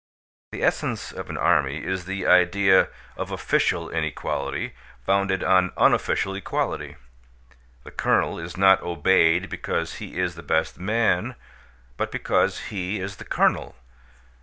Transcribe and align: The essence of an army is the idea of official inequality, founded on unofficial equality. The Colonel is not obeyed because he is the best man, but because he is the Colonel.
The 0.51 0.63
essence 0.63 1.11
of 1.11 1.29
an 1.29 1.37
army 1.37 1.83
is 1.83 2.05
the 2.05 2.25
idea 2.25 2.87
of 3.15 3.29
official 3.29 3.87
inequality, 3.91 4.73
founded 5.05 5.43
on 5.43 5.71
unofficial 5.77 6.33
equality. 6.33 6.95
The 7.83 7.91
Colonel 7.91 8.39
is 8.39 8.57
not 8.57 8.81
obeyed 8.81 9.47
because 9.47 9.97
he 9.97 10.17
is 10.17 10.33
the 10.33 10.41
best 10.41 10.79
man, 10.79 11.35
but 11.97 12.11
because 12.11 12.69
he 12.73 12.99
is 12.99 13.17
the 13.17 13.25
Colonel. 13.25 13.75